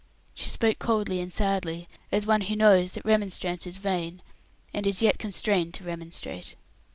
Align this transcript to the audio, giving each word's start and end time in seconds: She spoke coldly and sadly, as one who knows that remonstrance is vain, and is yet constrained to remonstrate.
She 0.33 0.49
spoke 0.49 0.79
coldly 0.79 1.19
and 1.19 1.31
sadly, 1.31 1.87
as 2.11 2.25
one 2.25 2.41
who 2.41 2.55
knows 2.55 2.93
that 2.93 3.05
remonstrance 3.05 3.67
is 3.67 3.77
vain, 3.77 4.23
and 4.73 4.87
is 4.87 5.03
yet 5.03 5.19
constrained 5.19 5.75
to 5.75 5.83
remonstrate. 5.83 6.55